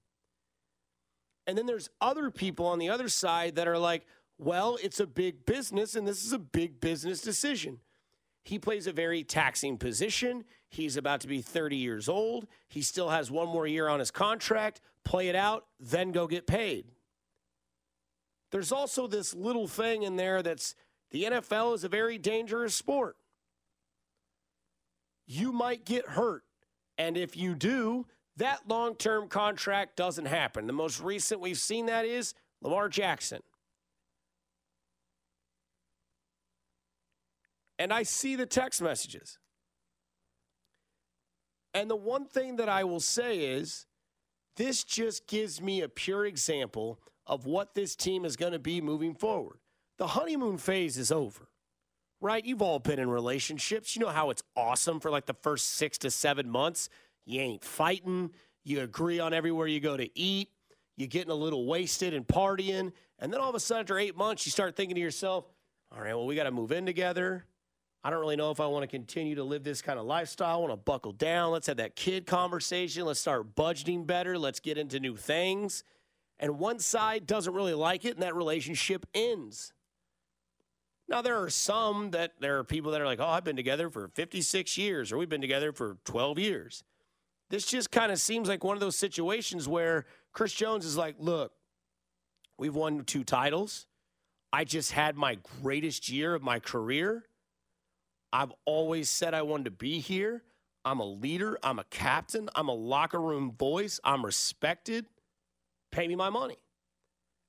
[1.46, 4.06] And then there's other people on the other side that are like,
[4.38, 7.80] well, it's a big business, and this is a big business decision.
[8.44, 10.44] He plays a very taxing position.
[10.68, 12.46] He's about to be 30 years old.
[12.68, 14.80] He still has one more year on his contract.
[15.04, 16.86] Play it out, then go get paid.
[18.50, 20.74] There's also this little thing in there that's
[21.10, 23.16] the NFL is a very dangerous sport.
[25.26, 26.42] You might get hurt.
[26.98, 30.66] And if you do, that long term contract doesn't happen.
[30.66, 33.40] The most recent we've seen that is Lamar Jackson.
[37.78, 39.38] And I see the text messages.
[41.72, 43.86] And the one thing that I will say is
[44.56, 48.80] this just gives me a pure example of what this team is going to be
[48.80, 49.58] moving forward.
[49.98, 51.48] The honeymoon phase is over,
[52.20, 52.44] right?
[52.44, 53.96] You've all been in relationships.
[53.96, 56.88] You know how it's awesome for like the first six to seven months.
[57.26, 58.30] You ain't fighting.
[58.64, 60.50] You agree on everywhere you go to eat.
[60.96, 62.92] You're getting a little wasted and partying.
[63.18, 65.44] And then all of a sudden, after eight months, you start thinking to yourself,
[65.90, 67.44] all right, well, we got to move in together.
[68.06, 70.56] I don't really know if I want to continue to live this kind of lifestyle.
[70.56, 71.52] I want to buckle down.
[71.52, 73.06] Let's have that kid conversation.
[73.06, 74.38] Let's start budgeting better.
[74.38, 75.84] Let's get into new things.
[76.38, 79.72] And one side doesn't really like it, and that relationship ends.
[81.08, 83.88] Now, there are some that there are people that are like, oh, I've been together
[83.88, 86.84] for 56 years, or we've been together for 12 years.
[87.48, 91.16] This just kind of seems like one of those situations where Chris Jones is like,
[91.18, 91.52] look,
[92.58, 93.86] we've won two titles.
[94.52, 97.24] I just had my greatest year of my career.
[98.34, 100.42] I've always said I wanted to be here.
[100.84, 101.56] I'm a leader.
[101.62, 102.50] I'm a captain.
[102.56, 104.00] I'm a locker room voice.
[104.02, 105.06] I'm respected.
[105.92, 106.56] Pay me my money.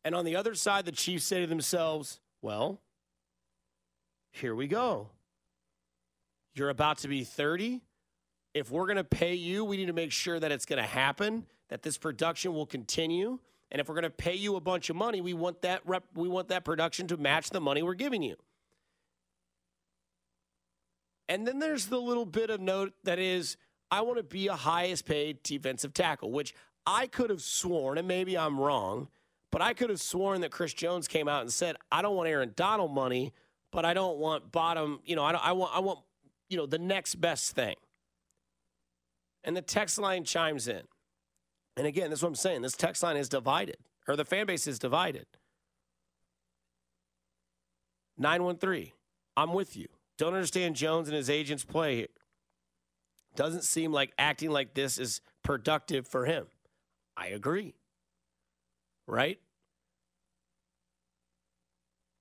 [0.03, 2.81] And on the other side, the Chiefs say to themselves, well,
[4.31, 5.09] here we go.
[6.53, 7.81] You're about to be 30.
[8.53, 10.87] If we're going to pay you, we need to make sure that it's going to
[10.87, 13.39] happen, that this production will continue.
[13.71, 16.03] And if we're going to pay you a bunch of money, we want that rep,
[16.13, 18.35] we want that production to match the money we're giving you.
[21.27, 23.57] And then there's the little bit of note that is,
[23.91, 26.53] I want to be a highest paid defensive tackle, which
[26.85, 29.07] I could have sworn, and maybe I'm wrong,
[29.51, 32.29] but I could have sworn that Chris Jones came out and said, I don't want
[32.29, 33.33] Aaron Donald money,
[33.71, 35.99] but I don't want bottom, you know, I, I want, I want,
[36.49, 37.75] you know, the next best thing.
[39.43, 40.81] And the text line chimes in.
[41.77, 42.61] And again, this is what I'm saying.
[42.61, 45.25] This text line is divided, or the fan base is divided.
[48.17, 48.91] 913,
[49.35, 49.87] I'm with you.
[50.17, 51.95] Don't understand Jones and his agents' play.
[51.97, 52.07] Here.
[53.35, 56.47] Doesn't seem like acting like this is productive for him.
[57.17, 57.75] I agree.
[59.07, 59.39] Right?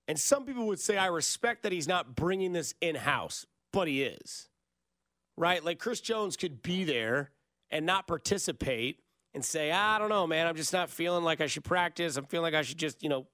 [0.07, 3.89] And some people would say, I respect that he's not bringing this in house, but
[3.89, 4.49] he is.
[5.37, 5.65] Right?
[5.65, 7.31] Like Chris Jones could be there
[7.71, 9.01] and not participate
[9.33, 12.17] and say, I don't know, man, I'm just not feeling like I should practice.
[12.17, 13.27] I'm feeling like I should just, you know,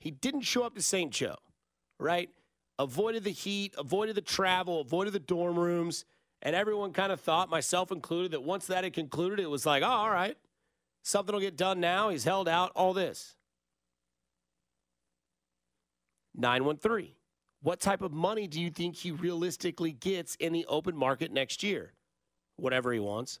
[0.00, 1.12] he didn't show up to St.
[1.12, 1.36] Joe,
[2.00, 2.30] right?
[2.78, 6.04] Avoided the heat, avoided the travel, avoided the dorm rooms.
[6.42, 9.82] And everyone kind of thought, myself included, that once that had concluded, it was like,
[9.82, 10.36] oh, all right,
[11.02, 12.10] something will get done now.
[12.10, 13.36] He's held out, all this.
[16.34, 17.12] 913.
[17.62, 21.62] What type of money do you think he realistically gets in the open market next
[21.62, 21.94] year?
[22.56, 23.40] Whatever he wants.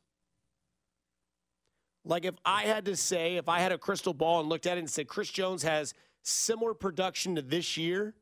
[2.04, 4.78] Like if I had to say, if I had a crystal ball and looked at
[4.78, 8.14] it and said, Chris Jones has similar production to this year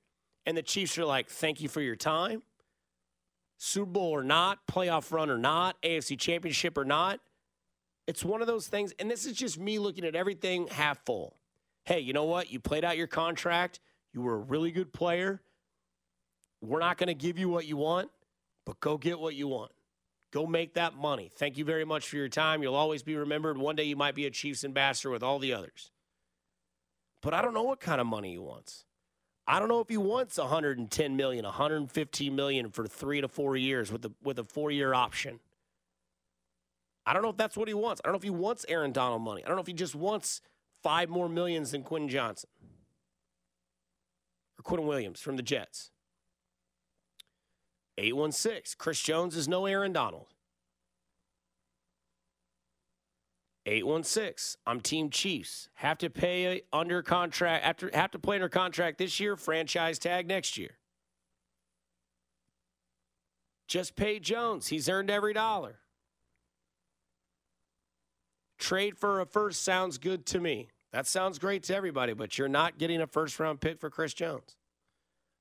[0.46, 2.42] and the Chiefs are like, thank you for your time.
[3.56, 7.20] Super Bowl or not, playoff run or not, AFC championship or not.
[8.06, 8.92] It's one of those things.
[8.98, 11.36] And this is just me looking at everything half full.
[11.84, 12.50] Hey, you know what?
[12.50, 13.80] You played out your contract.
[14.12, 15.40] You were a really good player.
[16.60, 18.10] We're not going to give you what you want,
[18.64, 19.72] but go get what you want.
[20.32, 21.30] Go make that money.
[21.34, 22.62] Thank you very much for your time.
[22.62, 23.56] You'll always be remembered.
[23.56, 25.90] One day you might be a Chiefs ambassador with all the others.
[27.22, 28.84] But I don't know what kind of money he wants.
[29.46, 33.92] I don't know if he wants 110 million, 115 million for three to four years
[33.92, 35.40] with a with a four year option.
[37.06, 38.00] I don't know if that's what he wants.
[38.02, 39.44] I don't know if he wants Aaron Donald money.
[39.44, 40.40] I don't know if he just wants
[40.82, 42.48] five more millions than Quinn Johnson
[44.58, 45.90] or Quinn Williams from the Jets.
[47.98, 48.76] 816.
[48.78, 50.33] Chris Jones is no Aaron Donald.
[53.66, 54.60] 816.
[54.66, 55.68] I'm Team Chiefs.
[55.74, 60.28] Have to pay under contract after have to play under contract this year, franchise tag
[60.28, 60.78] next year.
[63.66, 64.68] Just pay Jones.
[64.68, 65.80] He's earned every dollar.
[68.58, 70.68] Trade for a first sounds good to me.
[70.92, 74.14] That sounds great to everybody, but you're not getting a first round pick for Chris
[74.14, 74.56] Jones.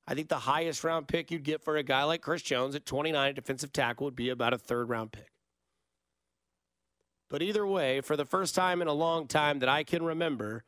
[0.08, 2.86] I think the highest round pick you'd get for a guy like Chris Jones at
[2.86, 5.33] 29 defensive tackle would be about a third round pick.
[7.34, 10.64] But either way, for the first time in a long time that I can remember,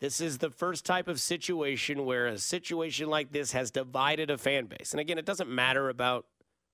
[0.00, 4.36] this is the first type of situation where a situation like this has divided a
[4.36, 4.90] fan base.
[4.90, 6.26] And again, it doesn't matter about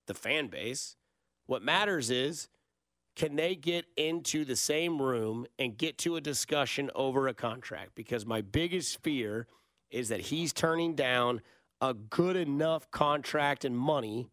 [0.07, 0.97] the fan base.
[1.45, 2.49] What matters is
[3.17, 7.91] can they get into the same room and get to a discussion over a contract?
[7.95, 9.47] Because my biggest fear
[9.91, 11.43] is that he's turning down
[11.83, 14.31] a good enough contract and money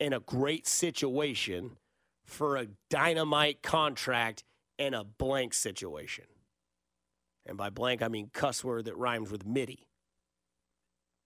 [0.00, 1.76] in a great situation
[2.32, 4.44] for a dynamite contract
[4.78, 6.24] in a blank situation.
[7.46, 9.86] And by blank, I mean cuss word that rhymes with MIDI.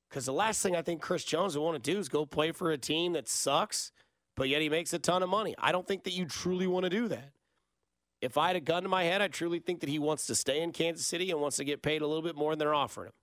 [0.08, 2.52] Because the last thing I think Chris Jones would want to do is go play
[2.52, 3.92] for a team that sucks,
[4.36, 5.54] but yet he makes a ton of money.
[5.58, 7.32] I don't think that you truly want to do that.
[8.22, 10.34] If I had a gun to my head, I truly think that he wants to
[10.34, 12.74] stay in Kansas City and wants to get paid a little bit more than they're
[12.74, 13.14] offering him.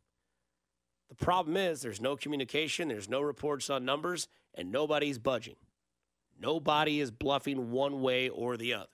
[1.09, 5.55] The problem is there's no communication, there's no reports on numbers, and nobody's budging.
[6.39, 8.87] Nobody is bluffing one way or the other.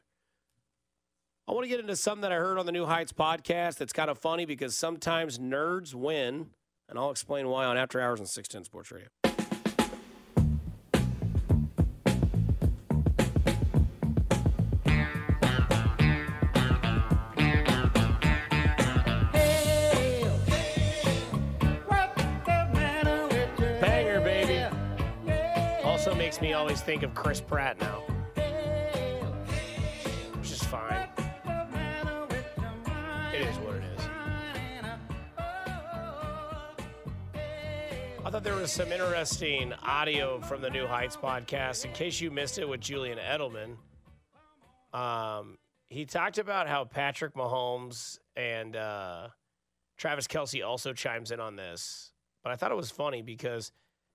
[1.48, 3.94] I want to get into something that I heard on the New Heights podcast that's
[3.94, 6.52] kind of funny because sometimes nerds win,
[6.88, 9.08] and I'll explain why on After Hours on 610 Sports Radio.
[26.60, 28.02] Always think of Chris Pratt now.
[30.36, 31.08] Which is fine.
[33.34, 34.02] It is what it is.
[38.26, 41.86] I thought there was some interesting audio from the New Heights podcast.
[41.86, 43.78] In case you missed it with Julian Edelman,
[44.94, 49.30] um, he talked about how Patrick Mahomes and uh,
[49.96, 52.12] Travis Kelce also chimes in on this.
[52.44, 53.72] But I thought it was funny because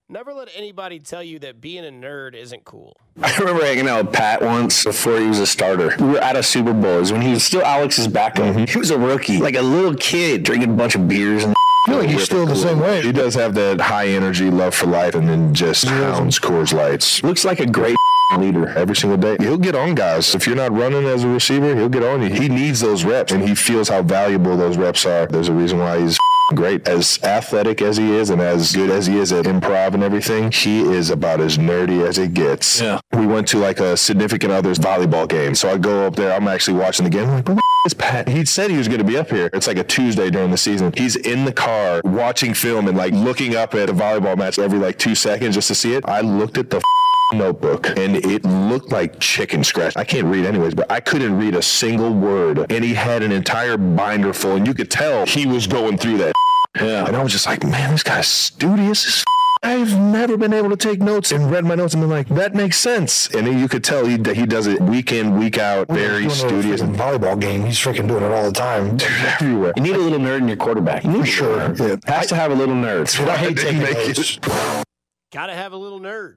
[0.09, 2.97] never let anybody tell you that being a nerd isn't cool.
[3.23, 5.95] I remember hanging out with Pat once before he was a starter.
[5.99, 6.97] We were at a Super Bowl.
[6.97, 8.55] It was when he was still Alex's backup.
[8.55, 8.65] Mm-hmm.
[8.65, 11.55] He was a rookie, like a little kid drinking a bunch of beers and.
[11.87, 13.03] I feel like he's still the same way.
[13.03, 17.23] He does have that high energy, love for life, and then just hounds Coors Lights.
[17.23, 17.95] Looks like a great
[18.39, 19.37] leader every single day.
[19.39, 20.35] He'll get on guys.
[20.35, 22.31] If you're not running as a receiver, he'll get on you.
[22.31, 25.27] He needs those reps, and he feels how valuable those reps are.
[25.27, 26.19] There's a reason why he's
[26.55, 26.87] great.
[26.89, 30.51] As athletic as he is and as good as he is at improv and everything,
[30.53, 32.81] he is about as nerdy as it gets.
[32.81, 33.01] Yeah.
[33.13, 35.55] We went to like a significant other's volleyball game.
[35.55, 37.29] So I go up there, I'm actually watching the game.
[37.29, 38.29] I'm like, where the f- is Pat?
[38.29, 39.51] He said he was going to be up here.
[39.53, 40.93] It's like a Tuesday during the season.
[40.97, 44.79] He's in the car watching film and like looking up at a volleyball match every
[44.79, 46.05] like two seconds just to see it.
[46.07, 46.83] I looked at the f-
[47.33, 49.97] notebook and it looked like chicken scratch.
[49.97, 52.71] I can't read anyways, but I couldn't read a single word.
[52.71, 56.19] And he had an entire binder full and you could tell he was going through
[56.19, 56.35] that.
[56.77, 57.07] Yeah.
[57.07, 59.25] And I was just like, man, this guy's studious as
[59.63, 62.55] I've never been able to take notes and read my notes and been like, that
[62.55, 63.31] makes sense.
[63.35, 66.83] And you could tell he, he does it week in, week out, very studious.
[66.83, 68.97] Volleyball game, he's freaking doing it all the time.
[68.99, 69.73] Dude, everywhere.
[69.77, 71.03] You need a little nerd in your quarterback.
[71.05, 71.57] You need For sure.
[71.71, 72.05] nerd.
[72.05, 73.27] Has to have a little nerd.
[73.27, 74.37] I hate taking notes.
[74.37, 74.85] it-
[75.33, 76.37] Got to have a little nerd.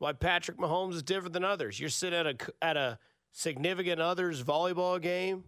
[0.00, 1.78] Why Patrick Mahomes is different than others.
[1.78, 2.98] You're sitting at a at a
[3.32, 5.44] significant other's volleyball game.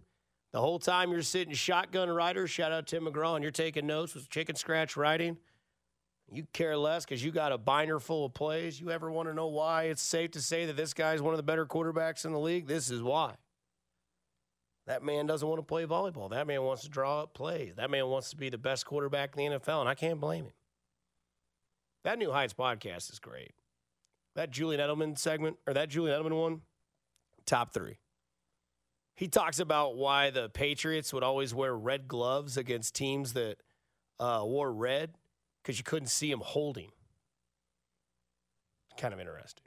[0.51, 2.45] The whole time you're sitting shotgun rider.
[2.45, 5.37] Shout out Tim McGraw, and you're taking notes with chicken scratch writing.
[6.31, 8.79] You care less because you got a binder full of plays.
[8.79, 11.37] You ever want to know why it's safe to say that this guy's one of
[11.37, 12.67] the better quarterbacks in the league?
[12.67, 13.33] This is why.
[14.85, 16.29] That man doesn't want to play volleyball.
[16.29, 17.73] That man wants to draw up plays.
[17.77, 20.45] That man wants to be the best quarterback in the NFL, and I can't blame
[20.45, 20.53] him.
[22.03, 23.53] That New Heights podcast is great.
[24.35, 26.61] That Julian Edelman segment, or that Julian Edelman one,
[27.45, 27.97] top three.
[29.15, 33.57] He talks about why the Patriots would always wear red gloves against teams that
[34.19, 35.11] uh, wore red
[35.61, 36.89] because you couldn't see them holding.
[38.97, 39.65] Kind of interesting.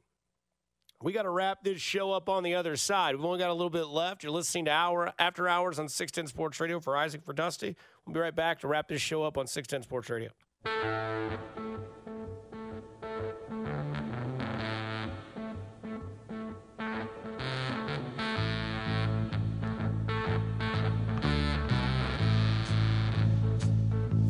[1.02, 3.14] We got to wrap this show up on the other side.
[3.14, 4.22] We've only got a little bit left.
[4.22, 7.76] You're listening to Hour After Hours on 610 Sports Radio for Isaac for Dusty.
[8.06, 11.75] We'll be right back to wrap this show up on 610 Sports Radio.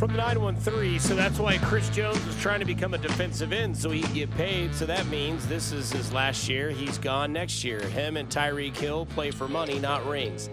[0.06, 3.76] From the 913, so that's why Chris Jones was trying to become a defensive end
[3.76, 4.72] so he could get paid.
[4.72, 6.70] So that means this is his last year.
[6.70, 7.80] He's gone next year.
[7.80, 10.48] Him and Tyreek Hill play for money, not rings.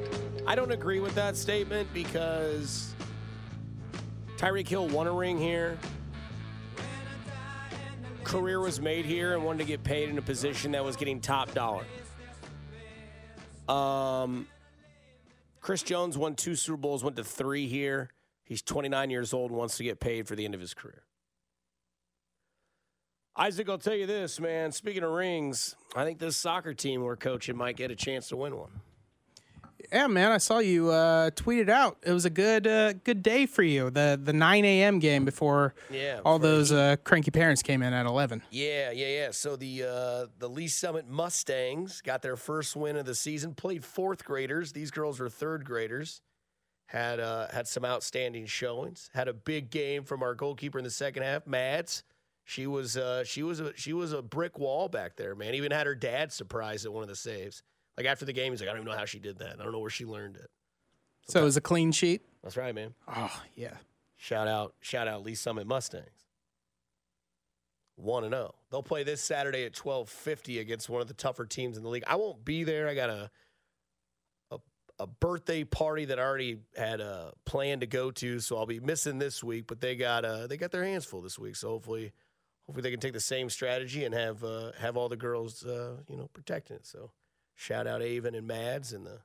[0.48, 2.96] I don't agree with that statement because
[4.38, 5.78] Tyreek Hill won a ring here.
[8.24, 11.22] Career was made here and wanted to get paid in a position that was getting
[11.22, 11.86] top dollar.
[13.70, 14.48] Um,
[15.62, 18.10] Chris Jones won two Super Bowls, went to three here.
[18.54, 21.02] He's 29 years old and wants to get paid for the end of his career.
[23.36, 24.72] Isaac, I'll tell you this, man.
[24.72, 28.38] Speaking of rings, I think this soccer team we're coaching might get a chance to
[28.38, 28.70] win one.
[29.92, 31.98] Yeah, man, I saw you uh, tweet it out.
[32.04, 33.90] It was a good uh, good day for you.
[33.90, 35.00] The the 9 a.m.
[35.00, 38.44] game before Yeah, all those uh, cranky parents came in at 11.
[38.52, 39.32] Yeah, yeah, yeah.
[39.32, 43.56] So the uh, the Lee Summit Mustangs got their first win of the season.
[43.56, 44.74] Played fourth graders.
[44.74, 46.22] These girls were third graders.
[46.88, 49.10] Had uh, had some outstanding showings.
[49.14, 52.04] Had a big game from our goalkeeper in the second half, Mads.
[52.46, 55.56] She was uh, she was a she was a brick wall back there, man.
[55.56, 57.64] Even had her dad surprised at one of the saves.
[57.98, 59.60] Like after the game, he's like, I don't even know how she did that.
[59.60, 60.50] I don't know where she learned it.
[61.28, 62.22] So it was a clean sheet.
[62.44, 62.94] That's right, man.
[63.08, 63.76] Oh yeah.
[64.18, 66.28] Shout out, shout out Lee Summit Mustangs.
[67.96, 68.56] One and zero.
[68.72, 71.90] They'll play this Saturday at twelve fifty against one of the tougher teams in the
[71.90, 72.04] league.
[72.08, 72.88] I won't be there.
[72.88, 73.30] I got a
[75.04, 78.80] a, birthday party that I already had a plan to go to, so I'll be
[78.80, 79.66] missing this week.
[79.68, 82.12] But they got uh they got their hands full this week, so hopefully
[82.66, 85.98] hopefully they can take the same strategy and have uh, have all the girls uh,
[86.08, 86.86] you know protecting it.
[86.86, 87.12] So
[87.56, 89.20] shout out Avon and Mads and the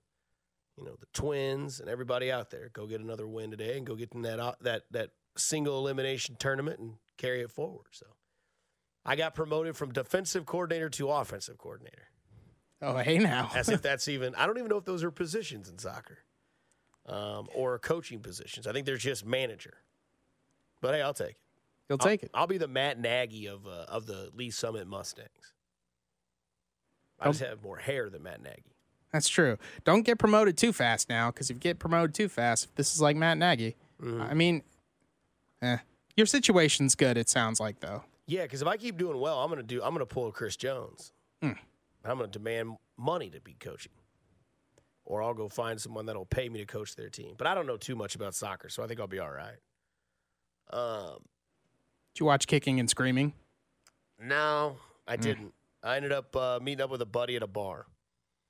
[0.77, 2.71] you know the twins and everybody out there.
[2.73, 6.37] Go get another win today and go get in that uh, that that single elimination
[6.39, 7.87] tournament and carry it forward.
[7.93, 8.07] So
[9.05, 12.09] I got promoted from defensive coordinator to offensive coordinator.
[12.81, 13.51] Oh hey now.
[13.55, 16.19] As if that's even I don't even know if those are positions in soccer.
[17.07, 18.67] Um, or coaching positions.
[18.67, 19.79] I think they're just manager.
[20.83, 21.37] But hey, I'll take it.
[21.89, 22.31] You'll take I'll, it.
[22.35, 25.55] I'll be the Matt Nagy of uh, of the Lee Summit Mustangs.
[27.19, 28.63] I just have more hair than Matt Nagy.
[29.13, 29.57] That's true.
[29.85, 32.95] Don't get promoted too fast now, because if you get promoted too fast, if this
[32.95, 34.23] is like Matt Nagy, Mm-hmm.
[34.23, 34.63] I mean,
[35.63, 35.79] eh.
[36.17, 37.17] Your situation's good.
[37.17, 38.03] It sounds like though.
[38.27, 39.83] Yeah, because if I keep doing well, I'm gonna do.
[39.83, 41.13] I'm gonna pull Chris Jones.
[41.43, 41.53] Hmm.
[42.05, 43.93] I'm gonna demand money to be coaching,
[45.05, 47.35] or I'll go find someone that'll pay me to coach their team.
[47.37, 49.59] But I don't know too much about soccer, so I think I'll be all right.
[50.71, 51.19] Um,
[52.15, 53.33] Did you watch Kicking and Screaming?
[54.21, 54.77] no,
[55.07, 55.55] I didn't.
[55.83, 57.87] I ended up uh, meeting up with a buddy at a bar.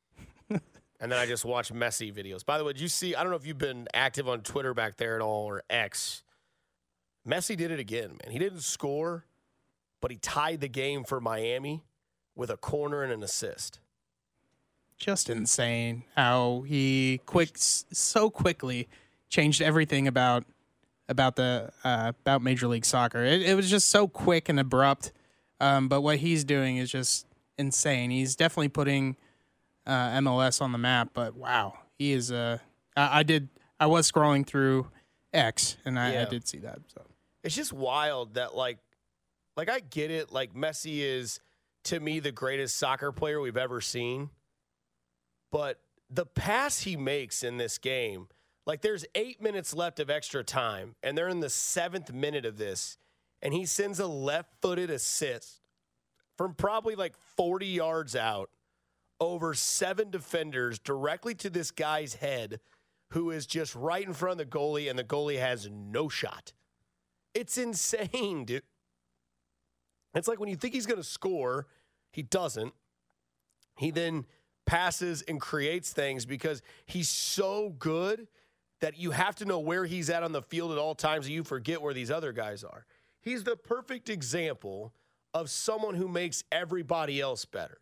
[0.50, 0.60] and
[1.00, 2.44] then I just watched Messi videos.
[2.44, 3.14] By the way, did you see?
[3.14, 6.22] I don't know if you've been active on Twitter back there at all or X.
[7.26, 8.32] Messi did it again, man.
[8.32, 9.26] He didn't score,
[10.00, 11.84] but he tied the game for Miami
[12.38, 13.80] with a corner and an assist.
[14.96, 18.88] Just insane how he quick so quickly
[19.28, 20.44] changed everything about
[21.08, 23.22] about the uh, about Major League Soccer.
[23.22, 25.12] It, it was just so quick and abrupt.
[25.60, 27.26] Um, but what he's doing is just
[27.58, 28.10] insane.
[28.10, 29.16] He's definitely putting
[29.86, 31.10] uh, MLS on the map.
[31.14, 32.32] But wow, he is.
[32.32, 32.58] Uh,
[32.96, 33.48] I, I did.
[33.80, 34.88] I was scrolling through
[35.32, 36.80] X, and I, I did see that.
[36.92, 37.02] So
[37.42, 38.78] It's just wild that like
[39.56, 41.40] like I get it, like Messi is
[41.88, 44.30] to me the greatest soccer player we've ever seen.
[45.50, 45.80] But
[46.10, 48.28] the pass he makes in this game,
[48.66, 52.58] like there's 8 minutes left of extra time and they're in the 7th minute of
[52.58, 52.98] this
[53.40, 55.62] and he sends a left-footed assist
[56.36, 58.50] from probably like 40 yards out
[59.20, 62.60] over seven defenders directly to this guy's head
[63.12, 66.52] who is just right in front of the goalie and the goalie has no shot.
[67.34, 68.62] It's insane, dude.
[70.14, 71.66] It's like when you think he's going to score,
[72.18, 72.74] he doesn't.
[73.76, 74.26] He then
[74.66, 78.26] passes and creates things because he's so good
[78.80, 81.34] that you have to know where he's at on the field at all times and
[81.36, 82.86] you forget where these other guys are.
[83.20, 84.92] He's the perfect example
[85.32, 87.78] of someone who makes everybody else better.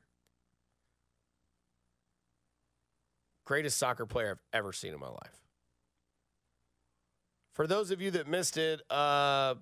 [3.47, 5.41] Greatest soccer player I've ever seen in my life.
[7.55, 9.55] For those of you that missed it, uh,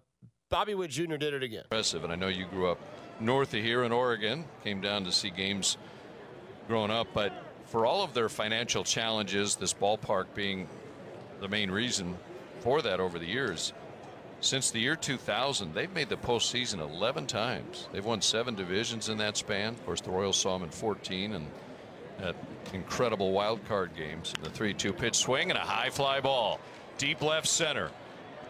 [0.51, 1.14] Bobby Witt Jr.
[1.14, 1.62] did it again.
[1.70, 2.81] Impressive, and I know you grew up
[3.21, 5.77] north of here in Oregon, came down to see games
[6.69, 7.33] growing up, but
[7.67, 10.69] for all of their financial challenges, this ballpark being
[11.41, 12.17] the main reason
[12.61, 13.73] for that over the years,
[14.41, 17.89] since the year 2000, they've made the postseason 11 times.
[17.93, 19.75] They've won seven divisions in that span.
[19.75, 21.47] Of course, the Royals saw them in 14 and
[22.21, 22.37] at
[22.73, 24.35] incredible wild card games.
[24.43, 26.61] The 3 2 pitch swing and a high fly ball.
[26.99, 27.91] Deep left center.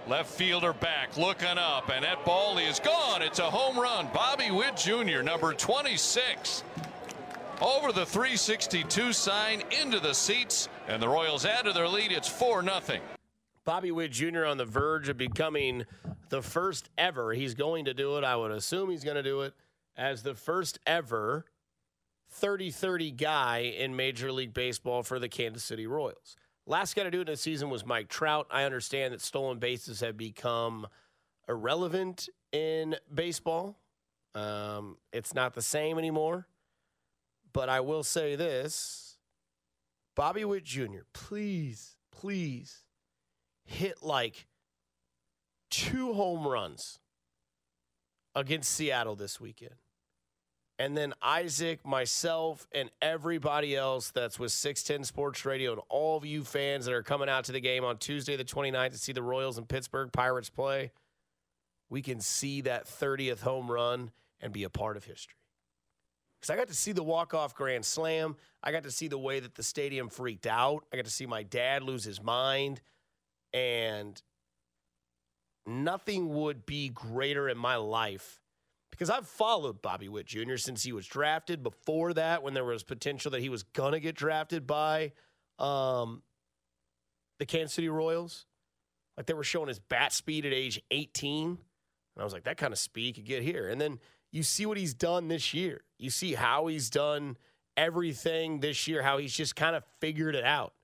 [0.07, 3.23] Left fielder back, looking up, and that ball is gone.
[3.23, 4.07] It's a home run.
[4.13, 6.63] Bobby Witt Jr., number 26.
[7.63, 12.13] Over the 362 sign into the seats, and the Royals add to their lead.
[12.13, 13.01] It's 4 0.
[13.65, 14.45] Bobby Witt Jr.
[14.45, 15.87] on the verge of becoming
[16.29, 17.33] the first ever.
[17.33, 18.25] He's going to do it.
[18.25, 19.55] I would assume he's going to do it
[19.97, 21.47] as the first ever
[22.29, 26.37] 30 30 guy in Major League Baseball for the Kansas City Royals.
[26.67, 28.47] Last guy to do it in the season was Mike Trout.
[28.51, 30.87] I understand that stolen bases have become
[31.47, 33.79] irrelevant in baseball.
[34.35, 36.47] Um, it's not the same anymore.
[37.53, 39.19] But I will say this
[40.17, 42.85] Bobby Witt Jr., please, please
[43.65, 44.47] hit like
[45.71, 46.99] two home runs
[48.35, 49.75] against Seattle this weekend.
[50.79, 56.27] And then Isaac, myself, and everybody else that's with 610 Sports Radio and all of
[56.27, 59.13] you fans that are coming out to the game on Tuesday, the 29th, to see
[59.13, 60.91] the Royals and Pittsburgh Pirates play,
[61.89, 64.11] we can see that 30th home run
[64.41, 65.37] and be a part of history.
[66.41, 68.37] Because I got to see the walk-off grand slam.
[68.63, 70.85] I got to see the way that the stadium freaked out.
[70.93, 72.81] I got to see my dad lose his mind.
[73.53, 74.21] And
[75.67, 78.41] nothing would be greater in my life
[78.95, 80.57] because I've followed Bobby Witt Jr.
[80.57, 81.63] since he was drafted.
[81.63, 85.13] Before that, when there was potential that he was gonna get drafted by
[85.59, 86.23] um,
[87.39, 88.47] the Kansas City Royals,
[89.17, 91.59] like they were showing his bat speed at age 18, and
[92.17, 93.69] I was like, that kind of speed could get here.
[93.69, 93.99] And then
[94.31, 95.83] you see what he's done this year.
[95.99, 97.37] You see how he's done
[97.77, 100.75] everything this year, how he's just kind of figured it out.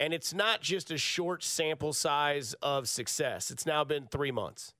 [0.00, 3.50] And it's not just a short sample size of success.
[3.50, 4.72] It's now been three months.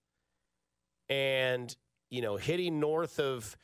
[1.09, 1.77] And,
[2.11, 3.57] you know, hitting north of,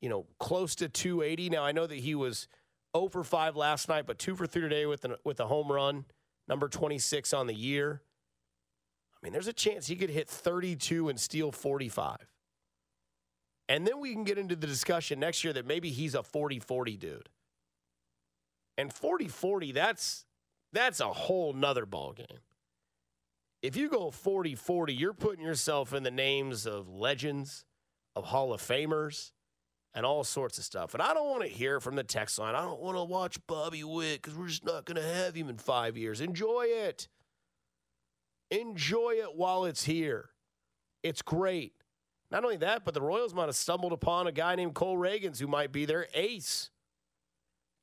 [0.00, 1.50] you know, close to 280.
[1.50, 2.48] Now, I know that he was
[2.96, 5.70] 0 for 5 last night, but 2 for 3 today with, an, with a home
[5.70, 6.04] run,
[6.48, 8.02] number 26 on the year.
[9.14, 12.16] I mean, there's a chance he could hit 32 and steal 45.
[13.68, 16.58] And then we can get into the discussion next year that maybe he's a 40
[16.58, 17.28] 40 dude.
[18.76, 20.24] And 40 40, that's
[20.72, 22.40] that's a whole nother ball game.
[23.62, 27.64] If you go 40 40, you're putting yourself in the names of legends,
[28.16, 29.32] of Hall of Famers,
[29.94, 30.94] and all sorts of stuff.
[30.94, 32.54] And I don't want to hear from the text line.
[32.54, 35.48] I don't want to watch Bobby Witt because we're just not going to have him
[35.48, 36.20] in five years.
[36.20, 37.08] Enjoy it.
[38.50, 40.30] Enjoy it while it's here.
[41.02, 41.72] It's great.
[42.30, 45.40] Not only that, but the Royals might have stumbled upon a guy named Cole Ragans
[45.40, 46.70] who might be their ace.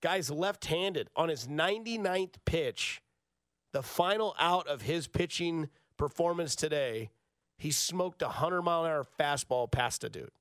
[0.01, 3.01] Guy's left handed on his 99th pitch,
[3.73, 7.09] the final out of his pitching performance today.
[7.57, 10.31] He smoked a 100 mile an hour fastball past a dude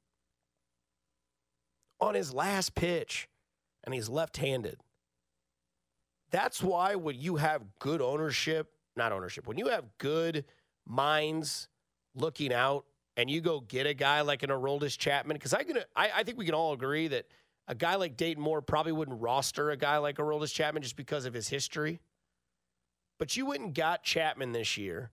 [2.01, 3.29] on his last pitch,
[3.85, 4.79] and he's left handed.
[6.31, 10.45] That's why when you have good ownership, not ownership, when you have good
[10.87, 11.69] minds
[12.15, 12.85] looking out
[13.17, 15.65] and you go get a guy like an Aroldis Chapman, because I,
[15.95, 17.27] I, I think we can all agree that
[17.69, 21.25] a guy like Dayton Moore probably wouldn't roster a guy like Aroldis Chapman just because
[21.25, 22.01] of his history.
[23.19, 25.11] But you went and got Chapman this year,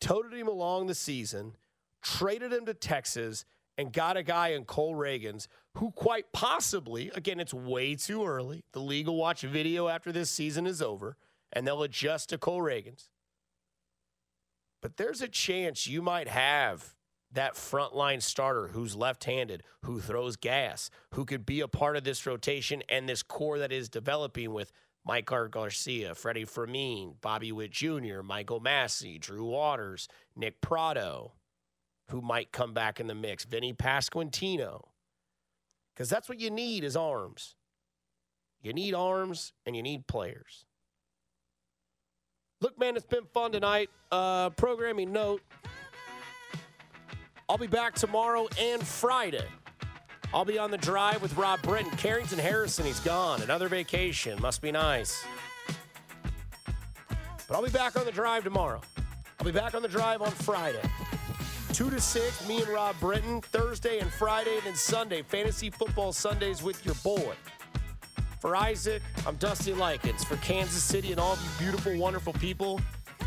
[0.00, 1.56] toted him along the season,
[2.02, 3.44] traded him to Texas,
[3.78, 8.64] and got a guy in Cole Ragans who quite possibly, again, it's way too early.
[8.72, 11.16] The league will watch video after this season is over
[11.52, 13.08] and they'll adjust to Cole Ragans.
[14.80, 16.94] But there's a chance you might have
[17.32, 22.04] that frontline starter who's left handed, who throws gas, who could be a part of
[22.04, 24.72] this rotation and this core that is developing with
[25.08, 31.32] Maikel Garcia, Freddie Fermin, Bobby Witt Jr., Michael Massey, Drew Waters, Nick Pratto,
[32.10, 34.88] who might come back in the mix, Vinny Pasquantino.
[35.94, 37.54] Because that's what you need is arms.
[38.62, 40.66] You need arms and you need players.
[42.60, 43.90] Look, man, it's been fun tonight.
[44.10, 45.42] Uh, programming note
[47.48, 49.46] I'll be back tomorrow and Friday.
[50.36, 51.90] I'll be on the drive with Rob Britton.
[51.92, 53.40] Carrington Harrison, he's gone.
[53.40, 54.38] Another vacation.
[54.42, 55.24] Must be nice.
[57.48, 58.82] But I'll be back on the drive tomorrow.
[59.40, 60.82] I'll be back on the drive on Friday.
[61.72, 66.12] 2 to 6, me and Rob Britton, Thursday and Friday, and then Sunday, Fantasy Football
[66.12, 67.32] Sundays with your boy.
[68.38, 70.22] For Isaac, I'm Dusty Likens.
[70.22, 72.78] For Kansas City and all you beautiful, wonderful people,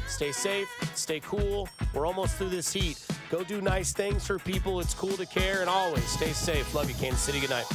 [0.08, 1.68] stay safe, stay cool.
[1.92, 3.04] We're almost through this heat.
[3.30, 4.80] Go do nice things for people.
[4.80, 6.74] It's cool to care, and always stay safe.
[6.74, 7.40] Love you, Kansas City.
[7.40, 7.66] Good night.